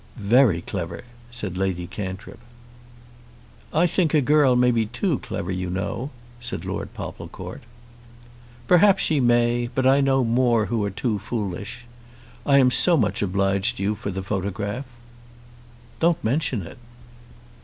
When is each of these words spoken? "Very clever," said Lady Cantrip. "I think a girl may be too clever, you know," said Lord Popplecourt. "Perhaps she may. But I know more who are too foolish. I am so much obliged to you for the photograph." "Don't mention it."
"Very 0.17 0.61
clever," 0.63 1.03
said 1.29 1.59
Lady 1.59 1.85
Cantrip. 1.85 2.39
"I 3.71 3.85
think 3.85 4.15
a 4.15 4.19
girl 4.21 4.55
may 4.55 4.71
be 4.71 4.87
too 4.87 5.19
clever, 5.19 5.51
you 5.51 5.69
know," 5.69 6.09
said 6.39 6.65
Lord 6.65 6.91
Popplecourt. 6.95 7.61
"Perhaps 8.65 9.03
she 9.03 9.19
may. 9.19 9.69
But 9.75 9.85
I 9.85 10.01
know 10.01 10.23
more 10.23 10.65
who 10.65 10.83
are 10.85 10.89
too 10.89 11.19
foolish. 11.19 11.85
I 12.47 12.57
am 12.57 12.71
so 12.71 12.97
much 12.97 13.21
obliged 13.21 13.77
to 13.77 13.83
you 13.83 13.93
for 13.93 14.09
the 14.09 14.23
photograph." 14.23 14.85
"Don't 15.99 16.23
mention 16.23 16.63
it." 16.65 16.79